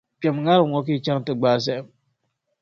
Kpɛm 0.19 0.35
ŋarim 0.45 0.69
ŋɔ 0.71 0.79
ka 0.85 0.91
yi 0.93 1.03
chaŋ 1.05 1.19
ti 1.25 1.31
gbaai 1.39 1.59
zahim. 1.65 1.87